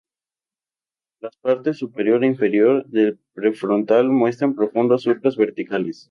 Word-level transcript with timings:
Las 1.19 1.37
partes 1.37 1.77
superior 1.77 2.19
e 2.23 2.31
inferior 2.33 2.75
del 2.95 3.11
prefrontal 3.35 4.05
muestran 4.19 4.55
profundos 4.59 5.03
surcos 5.03 5.37
verticales. 5.45 5.97